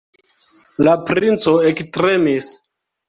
[0.87, 2.51] La princo ektremis.